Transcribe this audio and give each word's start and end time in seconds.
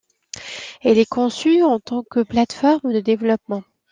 Il 0.83 0.97
est 0.97 1.05
conçu 1.05 1.61
en 1.61 1.79
tant 1.79 2.01
que 2.03 2.23
plateforme 2.23 2.91
de 2.91 3.01
développement. 3.01 3.61